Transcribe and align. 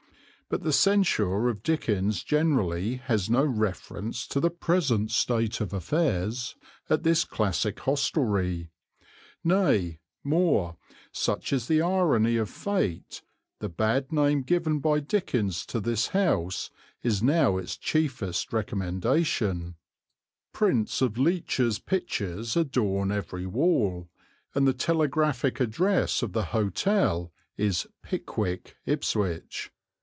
But 0.49 0.63
the 0.63 0.73
censure 0.73 1.47
of 1.47 1.63
Dickens 1.63 2.23
generally 2.25 2.95
has 2.95 3.29
no 3.29 3.45
reference 3.45 4.27
to 4.27 4.41
the 4.41 4.49
present 4.49 5.09
state 5.11 5.61
of 5.61 5.71
affairs 5.71 6.57
at 6.89 7.03
this 7.03 7.23
classic 7.23 7.79
hostelry; 7.79 8.69
nay, 9.45 10.01
more, 10.25 10.75
such 11.13 11.53
is 11.53 11.69
the 11.69 11.81
irony 11.81 12.35
of 12.35 12.49
fate, 12.49 13.21
the 13.59 13.69
bad 13.69 14.11
name 14.11 14.41
given 14.41 14.79
by 14.79 14.99
Dickens 14.99 15.65
to 15.67 15.79
this 15.79 16.07
house 16.07 16.69
is 17.01 17.23
now 17.23 17.55
its 17.55 17.77
chiefest 17.77 18.51
recommendation: 18.51 19.75
prints 20.51 21.01
of 21.01 21.17
Leech's 21.17 21.79
pictures 21.79 22.57
adorn 22.57 23.09
every 23.09 23.45
wall, 23.45 24.09
and 24.53 24.67
the 24.67 24.73
telegraphic 24.73 25.61
address 25.61 26.21
of 26.21 26.33
the 26.33 26.43
hotel 26.51 27.31
is 27.55 27.87
"Pickwick," 28.03 28.75
Ipswich. 28.85 29.71